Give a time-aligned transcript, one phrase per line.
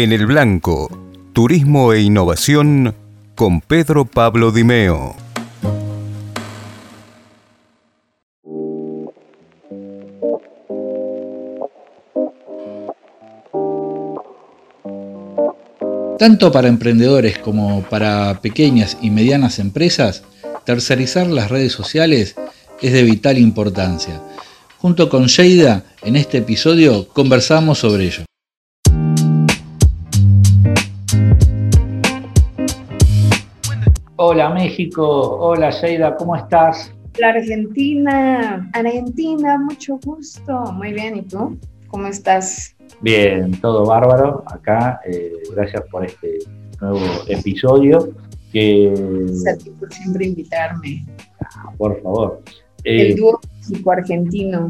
[0.00, 0.88] En el Blanco,
[1.32, 2.94] Turismo e Innovación
[3.34, 5.16] con Pedro Pablo Dimeo.
[16.16, 20.22] Tanto para emprendedores como para pequeñas y medianas empresas,
[20.64, 22.36] tercerizar las redes sociales
[22.80, 24.22] es de vital importancia.
[24.76, 28.27] Junto con Sheida, en este episodio conversamos sobre ello.
[34.20, 35.06] Hola México,
[35.38, 36.92] hola Sheida, ¿cómo estás?
[37.20, 40.72] La Argentina, Argentina, mucho gusto.
[40.72, 41.56] Muy bien, ¿y tú?
[41.86, 42.74] ¿Cómo estás?
[43.00, 45.00] Bien, todo bárbaro acá.
[45.06, 46.38] Eh, gracias por este
[46.80, 48.10] nuevo episodio.
[48.52, 48.92] Que...
[48.92, 51.06] Gracias a ti por siempre invitarme.
[51.40, 52.42] Ah, por favor.
[52.82, 53.38] El eh, dúo
[53.70, 54.66] México-Argentino.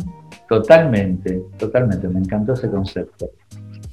[0.47, 2.07] Totalmente, totalmente.
[2.07, 3.31] Me encantó ese concepto.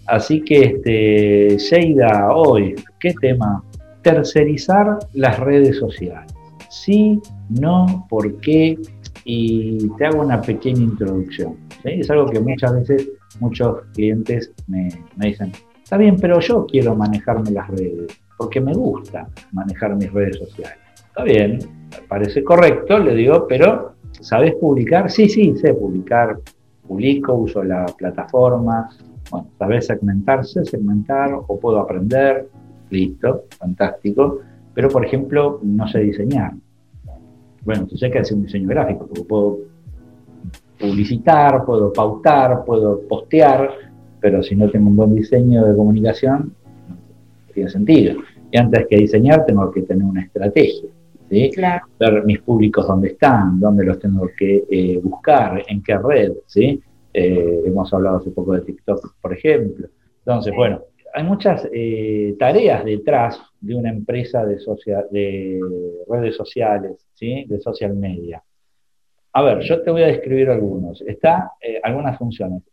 [0.06, 3.64] Así que, este, Sheida, hoy, ¿qué tema?
[4.06, 6.32] Tercerizar las redes sociales.
[6.70, 8.78] Sí, no, por qué.
[9.24, 11.58] Y te hago una pequeña introducción.
[11.84, 15.52] Es algo que muchas veces muchos clientes me, dicen,
[15.84, 20.78] está bien, pero yo quiero manejarme las redes, porque me gusta manejar mis redes sociales.
[21.08, 21.58] Está bien,
[22.08, 25.10] parece correcto, le digo, pero ¿sabes publicar?
[25.10, 26.38] Sí, sí, sé publicar,
[26.88, 28.88] publico, uso la plataforma,
[29.32, 30.46] bueno, ¿sabes segmentar?
[30.46, 32.48] Sé segmentar o puedo aprender,
[32.96, 34.40] listo, fantástico,
[34.74, 36.54] pero por ejemplo, no sé diseñar.
[37.64, 39.60] Bueno, entonces hay que hacer un diseño gráfico, porque puedo
[40.80, 43.70] publicitar, puedo pautar, puedo postear,
[44.20, 46.54] pero si no tengo un buen diseño de comunicación,
[46.90, 48.22] no tiene sentido.
[48.52, 50.90] Y antes que diseñar, tengo que tener una estrategia.
[51.30, 51.52] ¿sí?
[52.00, 56.34] Ver mis públicos dónde están, dónde los tengo que eh, buscar, en qué red.
[56.46, 56.82] ¿sí?
[57.14, 59.88] Eh, hemos hablado hace poco de TikTok, por ejemplo.
[60.20, 60.82] Entonces, bueno,
[61.16, 64.58] hay muchas eh, tareas detrás de una empresa de,
[65.12, 65.60] de
[66.10, 67.46] redes sociales, ¿sí?
[67.48, 68.44] de social media.
[69.32, 71.02] A ver, yo te voy a describir algunos.
[71.02, 72.64] Está eh, algunas funciones.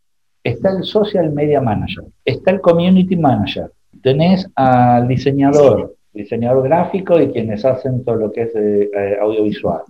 [0.43, 3.71] Está el Social Media Manager, está el Community Manager,
[4.01, 8.89] tenés al diseñador, diseñador gráfico y quienes hacen todo lo que es eh,
[9.21, 9.83] audiovisual.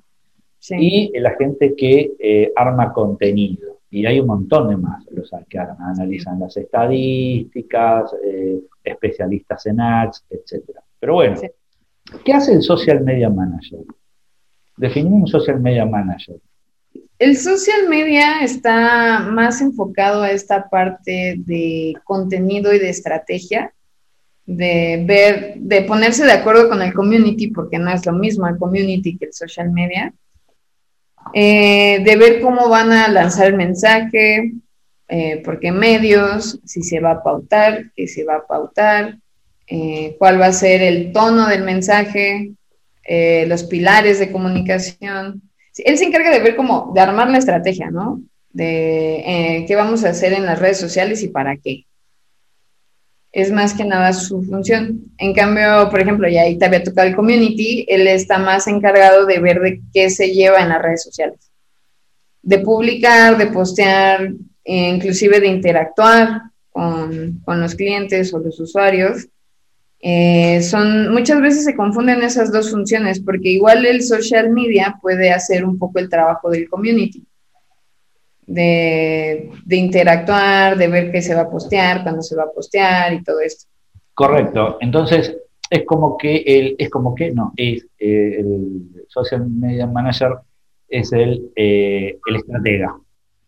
[0.70, 3.80] Y la gente que arma contenido.
[3.94, 8.12] Y hay un montón de más, los que analizan las estadísticas,
[8.84, 10.64] especialistas en ads, etc.
[11.00, 11.40] Pero bueno,
[12.26, 13.82] ¿qué hace el Social Media Manager?
[14.78, 16.38] Definimos un Social Media Manager.
[17.20, 23.76] El social media está más enfocado a esta parte de contenido y de estrategia,
[24.48, 28.58] de ver, de ponerse de acuerdo con el community, porque no es lo mismo el
[28.58, 30.12] community que el social media,
[31.34, 34.54] eh, de ver cómo van a lanzar el mensaje,
[35.08, 39.18] eh, por qué medios, si se va a pautar, qué se va a pautar,
[39.68, 42.52] eh, cuál va a ser el tono del mensaje,
[43.48, 45.42] los pilares de comunicación
[45.78, 48.22] él se encarga de ver cómo, de armar la estrategia, ¿no?
[48.52, 51.86] De eh, qué vamos a hacer en las redes sociales y para qué.
[53.34, 55.12] Es más que nada su función.
[55.18, 59.26] En cambio, por ejemplo, ya ahí te había tocado el community, él está más encargado
[59.26, 61.52] de ver de qué se lleva en las redes sociales.
[62.42, 64.32] De publicar, de postear,
[64.64, 69.28] e inclusive de interactuar con, con los clientes o los usuarios
[70.06, 75.32] eh, son, muchas veces se confunden esas dos funciones porque igual el social media puede
[75.32, 77.24] hacer un poco el trabajo del community,
[78.48, 83.24] de, interactuar, de ver qué se va a postear, cuándo se va a postear y
[83.24, 83.70] todo esto.
[84.14, 84.78] Correcto.
[84.82, 85.36] Entonces,
[85.70, 90.34] es como que el, es como que, no, es eh, el social media manager
[90.88, 92.98] es el, eh, el estratega.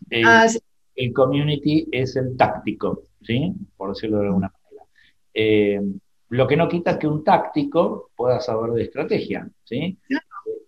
[0.09, 0.47] El, ah,
[0.95, 3.53] el, community es el táctico, ¿sí?
[3.77, 5.95] Por decirlo de alguna manera.
[6.29, 9.97] Lo que no quita que un táctico pueda saber de estrategia, ¿sí?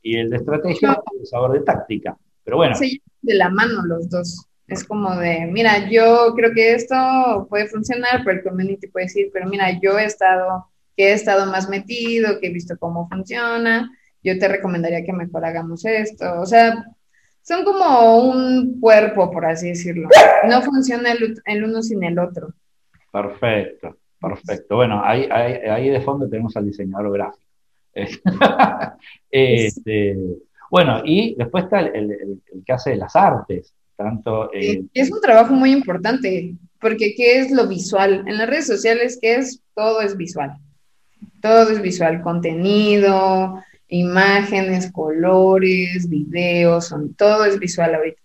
[0.03, 2.17] Y el de estrategia puede saber de táctica.
[2.43, 2.75] Pero bueno.
[2.75, 4.47] Se de la mano los dos.
[4.67, 9.29] Es como de, mira, yo creo que esto puede funcionar, pero el community puede decir,
[9.31, 13.89] pero mira, yo he estado, que he estado más metido, que he visto cómo funciona,
[14.23, 16.41] yo te recomendaría que mejor hagamos esto.
[16.41, 16.85] O sea,
[17.41, 20.09] son como un cuerpo, por así decirlo.
[20.49, 21.13] No funciona
[21.45, 22.53] el uno sin el otro.
[23.11, 23.97] Perfecto.
[24.19, 24.75] Perfecto.
[24.75, 27.45] Bueno, ahí, ahí, de fondo tenemos al diseñador gráfico.
[29.31, 30.17] este,
[30.69, 33.73] bueno, y después está el, que hace las artes.
[33.95, 38.23] Tanto, eh, es un trabajo muy importante, porque ¿qué es lo visual?
[38.27, 39.61] En las redes sociales, ¿qué es?
[39.73, 40.57] Todo es visual.
[41.41, 48.21] Todo es visual, contenido, imágenes, colores, videos, son, todo es visual ahorita.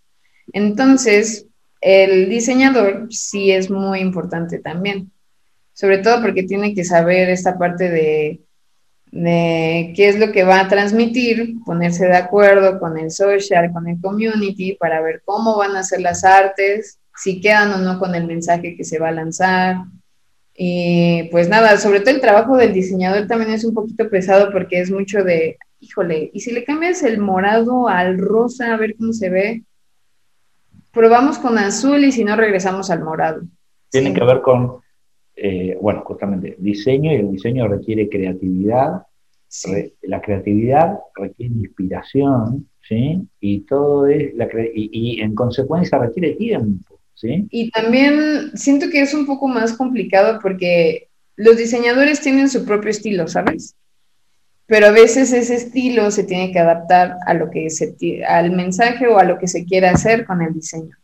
[0.52, 1.46] Entonces,
[1.80, 5.10] el diseñador sí es muy importante también
[5.72, 8.40] sobre todo porque tiene que saber esta parte de,
[9.12, 13.86] de qué es lo que va a transmitir, ponerse de acuerdo con el social, con
[13.86, 18.14] el community, para ver cómo van a ser las artes, si quedan o no con
[18.14, 19.76] el mensaje que se va a lanzar.
[20.56, 24.80] Y pues nada, sobre todo el trabajo del diseñador también es un poquito pesado porque
[24.80, 29.12] es mucho de, híjole, y si le cambias el morado al rosa, a ver cómo
[29.12, 29.62] se ve,
[30.90, 33.42] probamos con azul y si no regresamos al morado.
[33.90, 34.81] Tiene que ver con,
[35.36, 39.02] eh, bueno, justamente, diseño y el diseño requiere creatividad.
[40.02, 43.20] la creatividad requiere inspiración, ¿sí?
[43.40, 47.46] Y todo es, la y, en consecuencia requiere tiempo, ¿sí?
[47.50, 52.90] Y también siento que es un poco más complicado porque los diseñadores tienen su propio
[52.90, 53.76] estilo, ¿sabes?
[54.72, 57.94] pero a veces ese estilo se tiene que adaptar a lo que se,
[58.26, 60.96] al mensaje o a lo que se quiere hacer con el diseño.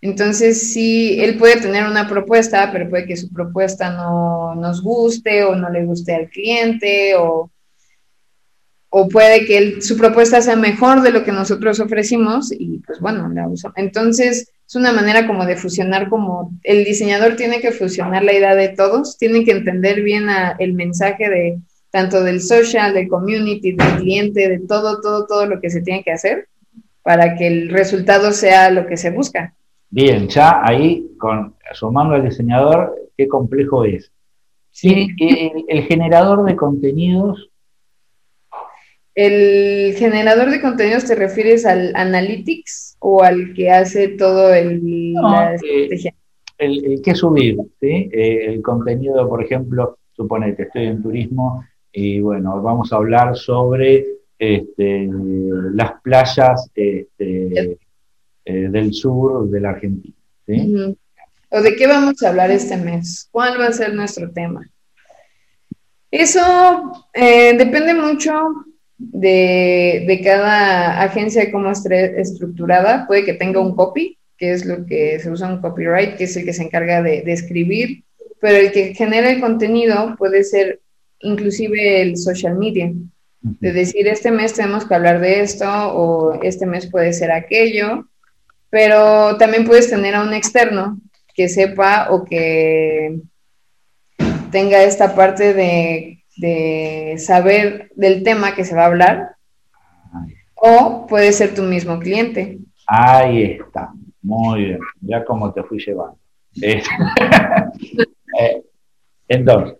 [0.00, 5.42] Entonces, sí, él puede tener una propuesta, pero puede que su propuesta no nos guste
[5.44, 7.50] o no le guste al cliente o,
[8.90, 13.28] o puede que su propuesta sea mejor de lo que nosotros ofrecimos y pues bueno,
[13.28, 13.76] la usamos.
[13.76, 18.54] Entonces, es una manera como de fusionar, como el diseñador tiene que fusionar la idea
[18.54, 20.26] de todos, tiene que entender bien
[20.58, 21.58] el mensaje de
[21.90, 26.04] tanto del social, del community, del cliente, de todo, todo, todo lo que se tiene
[26.04, 26.48] que hacer
[27.02, 29.54] para que el resultado sea lo que se busca.
[29.90, 34.12] Bien, ya ahí, con, sumando al diseñador, qué complejo es.
[34.70, 35.08] Sí.
[35.18, 37.50] El, generador de contenidos.
[39.14, 45.54] ¿El generador de contenidos te refieres al analytics o al que hace todo el, la
[45.54, 46.14] estrategia?
[46.58, 48.10] el, el que subir, ¿sí?
[48.12, 54.04] Eh, el contenido, por ejemplo, suponete, estoy en turismo y bueno, vamos a hablar sobre
[54.38, 55.08] este,
[55.72, 57.78] las playas este,
[58.48, 60.14] eh, del sur de la Argentina.
[61.50, 63.28] ¿O de qué vamos a hablar este mes?
[63.30, 64.66] ¿Cuál va a ser nuestro tema?
[66.10, 66.40] Eso
[67.12, 68.32] eh, depende mucho
[68.96, 73.06] de, cada agencia cómo esté estructurada.
[73.06, 76.34] Puede que tenga un copy, que es lo que se usa un copyright, que es
[76.38, 78.04] el que se encarga de, de escribir,
[78.40, 80.80] pero el que genera el contenido puede ser
[81.20, 82.92] inclusive el social media,
[83.40, 88.08] de decir, este mes tenemos que hablar de esto o este mes puede ser aquello,
[88.70, 90.98] pero también puedes tener a un externo
[91.34, 93.20] que sepa o que
[94.50, 99.36] tenga esta parte de, de saber del tema que se va a hablar,
[100.54, 102.58] o puede ser tu mismo cliente.
[102.86, 103.90] Ahí está,
[104.22, 106.18] muy bien, ya como te fui llevando.
[108.38, 108.62] Eh,
[109.26, 109.78] entonces,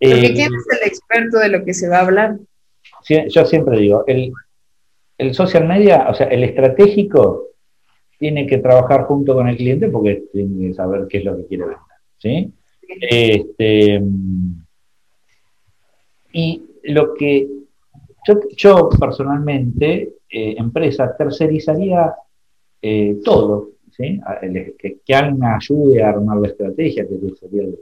[0.00, 2.36] porque ¿quién es el experto de lo que se va a hablar?
[3.08, 4.32] Yo siempre digo, el,
[5.34, 7.44] social media, o sea, el estratégico
[8.18, 11.46] tiene que trabajar junto con el cliente porque tiene que saber qué es lo que
[11.46, 11.80] quiere vender.
[12.18, 12.52] ¿sí?
[13.10, 14.02] Este,
[16.32, 17.48] y lo que
[18.56, 22.14] yo, personalmente, eh, empresa, tercerizaría
[22.82, 24.20] eh, todo, ¿sí?
[24.78, 27.78] que, alguien ayude a armar la estrategia, que sería el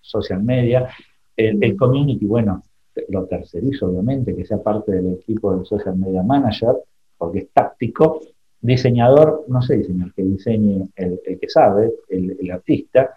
[0.00, 0.88] social media,
[1.36, 2.62] el, community, bueno,
[3.08, 6.76] lo tercerizo obviamente, que sea parte del equipo del social media manager,
[7.16, 8.20] porque es táctico.
[8.60, 13.14] Diseñador, no sé diseñar, que diseñe el, que sabe, el, artista.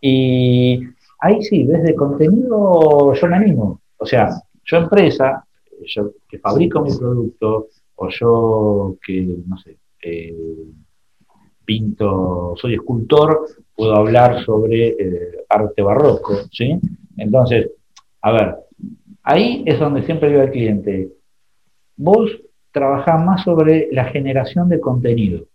[0.00, 0.80] Y
[1.20, 3.80] ahí sí, desde contenido yo me animo.
[3.96, 4.30] O sea,
[4.64, 5.44] yo empresa,
[5.86, 10.36] yo que fabrico mi producto, o yo que, no sé, eh,
[11.64, 16.78] pinto, soy escultor, puedo hablar sobre eh, arte barroco, ¿sí?
[17.16, 17.70] Entonces,
[18.22, 18.56] a ver,
[19.22, 21.12] ahí es donde siempre digo al cliente,
[21.96, 22.30] vos
[22.76, 25.46] trabajás más sobre la generación de contenido,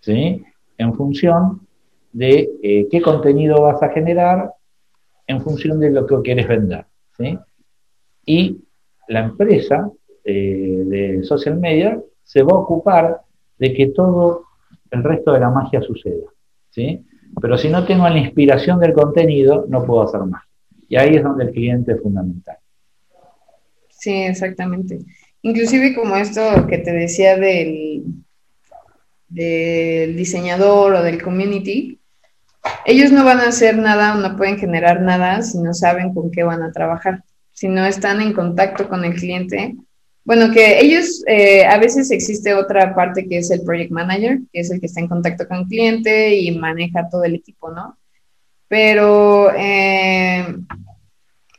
[0.00, 0.44] ¿sí?
[0.76, 1.66] En función
[2.12, 4.52] de eh, qué contenido vas a generar,
[5.26, 6.84] en función de lo que quieres vender,
[7.16, 7.38] ¿sí?
[8.26, 8.62] Y
[9.08, 9.90] la empresa
[10.24, 13.22] eh, de social media se va a ocupar
[13.58, 14.44] de que todo
[14.90, 16.28] el resto de la magia suceda,
[16.68, 17.02] ¿sí?
[17.40, 20.42] Pero si no tengo la inspiración del contenido, no puedo hacer más.
[20.86, 22.58] Y ahí es donde el cliente es fundamental.
[23.88, 24.98] Sí, exactamente.
[25.42, 28.04] Inclusive como esto que te decía del,
[29.28, 31.98] del diseñador o del community,
[32.86, 36.30] ellos no van a hacer nada o no pueden generar nada si no saben con
[36.30, 39.76] qué van a trabajar, si no están en contacto con el cliente
[40.24, 44.60] bueno, que ellos, eh, a veces existe otra parte que es el project manager, que
[44.60, 47.98] es el que está en contacto con el cliente y maneja todo el equipo, ¿no?
[48.68, 50.46] Pero eh,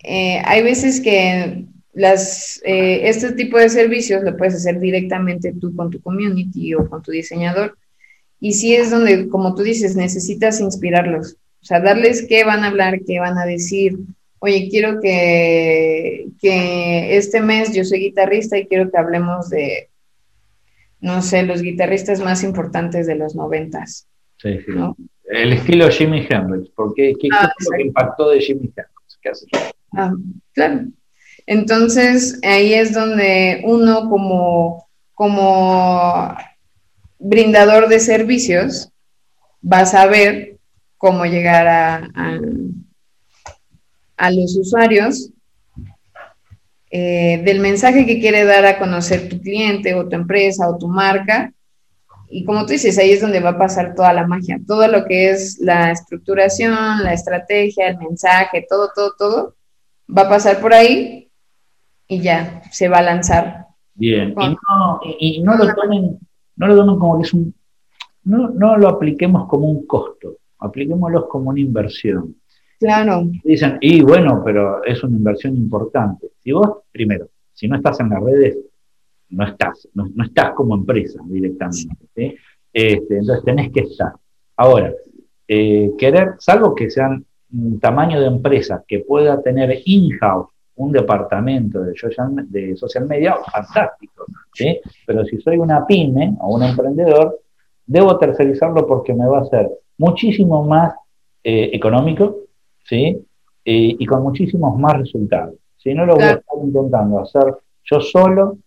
[0.03, 5.89] eh, hay veces que las, este tipo de servicios lo puedes hacer directamente tú con
[5.89, 7.77] tu community o con tu diseñador.
[8.39, 11.37] Y sí es donde, como tú dices, necesitas inspirarlos.
[11.61, 13.97] O sea, darles qué van a hablar, qué van a decir.
[14.39, 19.89] Oye, quiero que, que este mes yo soy guitarrista y quiero que hablemos de,
[20.99, 24.07] no sé, los guitarristas más importantes de los noventas.
[24.37, 24.73] Sí, sí.
[25.25, 29.19] El estilo Jimi Hendrix, porque ¿qué, ah, lo que impactó de Jimi Hendrix?
[29.21, 29.45] ¿Qué hace?
[29.93, 30.13] Ah,
[30.51, 30.87] claro.
[31.45, 36.35] Entonces, ahí es donde uno como, como
[37.19, 38.89] brindador de servicios
[39.61, 40.57] va a saber
[40.97, 42.09] cómo llegar a,
[44.17, 45.31] a, los usuarios
[46.89, 50.87] eh, del mensaje que quiere dar a conocer tu cliente o tu empresa o tu
[50.87, 51.51] marca.
[52.29, 55.05] Y como tú dices, ahí es donde va a pasar toda la magia, todo lo
[55.05, 59.55] que es la estructuración, la estrategia, el mensaje, todo, todo, todo,
[60.09, 61.29] va a pasar por ahí
[62.13, 63.67] y ya se va a lanzar.
[63.95, 64.33] Bien,
[65.19, 66.19] y, no, lo tomen,
[66.55, 67.53] no lo tomen como que es un,
[68.23, 72.35] no, no lo apliquemos como un costo, apliquémoslo como una inversión.
[72.79, 73.23] Claro.
[73.43, 76.27] Dicen, y bueno, pero es una inversión importante.
[76.39, 78.57] Si vos, primero, si no estás en las redes,
[79.29, 82.37] no estás, no, estás como empresa directamente.
[82.73, 84.13] Este, entonces tenés que estar.
[84.57, 84.91] Ahora,
[85.47, 91.81] eh, querer, salvo que sean un tamaño de empresa que pueda tener in-house un departamento
[91.81, 94.25] de social, de social media, fantástico.
[94.53, 94.79] ¿sí?
[95.05, 97.39] Pero si soy una pyme o un emprendedor,
[97.85, 100.93] debo tercerizarlo porque me va a ser muchísimo más
[101.43, 102.37] eh, económico
[102.85, 103.17] ¿sí?
[103.65, 105.55] Eh, y con muchísimos más resultados.
[105.77, 108.57] Si no lo voy a estar intentando hacer yo solo,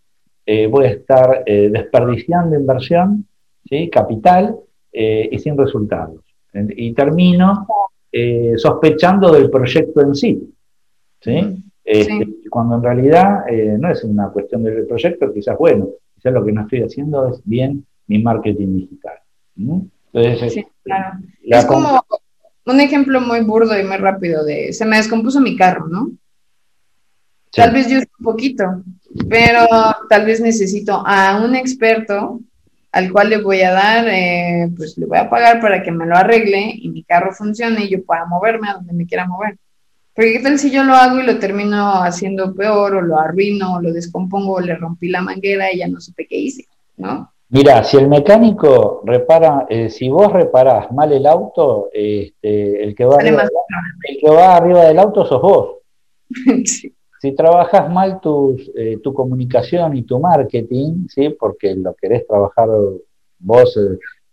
[0.44, 3.26] eh, voy a estar desperdiciando inversión,
[3.64, 3.88] ¿sí?
[3.88, 4.56] capital
[4.92, 6.20] y sin resultados.
[6.52, 7.66] Y termino
[8.56, 10.54] sospechando del proyecto en sí.
[11.20, 11.65] ¿sí?
[11.88, 16.44] Este, cuando en realidad eh, no es una cuestión del proyecto, quizás bueno, quizás lo
[16.44, 19.18] que no estoy haciendo es bien mi marketing digital.
[19.56, 21.18] Entonces, sí, claro.
[21.44, 22.04] Es como
[22.66, 26.10] un ejemplo muy burdo y muy rápido de, se me descompuso mi carro, ¿no?
[27.52, 28.82] Tal vez yo un poquito,
[29.28, 29.64] pero
[30.10, 32.40] tal vez necesito a un experto
[32.90, 36.06] al cual le voy a dar, eh, pues le voy a pagar para que me
[36.06, 39.56] lo arregle y mi carro funcione y yo pueda moverme a donde me quiera mover.
[40.16, 43.74] Porque qué tal si yo lo hago y lo termino haciendo peor, o lo arruino,
[43.74, 46.64] o lo descompongo, o le rompí la manguera y ya no supe qué hice,
[46.96, 47.30] ¿no?
[47.50, 53.04] Mira, si el mecánico repara, eh, si vos reparás mal el auto, este, el, que
[53.04, 53.44] va arriba,
[54.08, 55.76] el que va arriba del auto sos vos.
[57.18, 58.20] Si trabajas mal
[58.76, 61.30] eh, tu comunicación y tu marketing, ¿sí?
[61.30, 62.68] porque lo querés trabajar
[63.38, 63.80] vos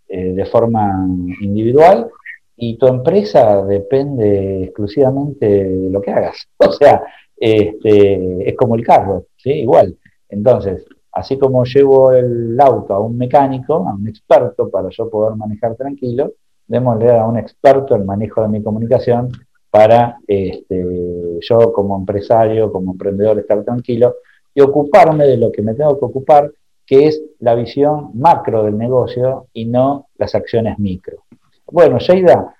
[0.09, 1.07] eh, de forma
[1.39, 2.09] individual,
[2.55, 6.47] y tu empresa depende exclusivamente de lo que hagas.
[6.57, 7.03] O sea,
[7.35, 9.51] este, es como el carro, ¿sí?
[9.51, 9.97] Igual.
[10.29, 15.35] Entonces, así como llevo el auto a un mecánico, a un experto para yo poder
[15.35, 16.33] manejar tranquilo,
[16.67, 19.29] démosle a un experto el manejo de mi comunicación
[19.69, 24.15] para este, yo como empresario, como emprendedor estar tranquilo
[24.53, 26.51] y ocuparme de lo que me tengo que ocupar,
[26.85, 31.23] que es la visión macro del negocio y no las acciones micro.
[31.73, 32.53] Bueno, Sheida,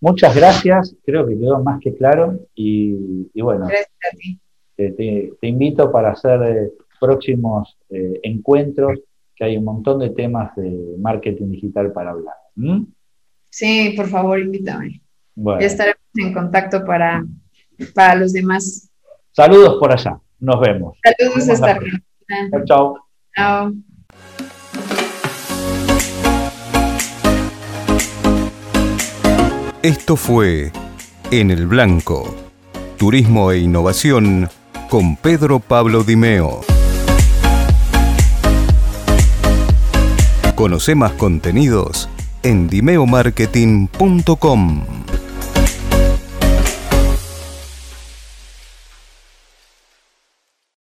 [0.00, 3.68] muchas gracias, creo que quedó más que claro y, bueno,
[4.74, 8.98] Te, invito para hacer eh, próximos eh, encuentros,
[9.34, 12.34] que hay un montón de temas de marketing digital para hablar.
[13.50, 15.02] Sí, por favor, invítame.
[15.34, 17.26] Ya estaremos en contacto para,
[17.94, 18.90] para los demás.
[19.32, 20.96] Saludos por allá, nos vemos.
[21.04, 21.78] Saludos, hasta
[22.50, 22.98] Chao, chao.
[23.34, 23.72] Chao.
[29.86, 30.72] Esto fue
[31.30, 32.34] En el Blanco,
[32.96, 34.50] Turismo e Innovación
[34.90, 36.62] con Pedro Pablo Dimeo.
[40.56, 42.08] Conoce más contenidos
[42.42, 44.95] en dimeomarketing.com.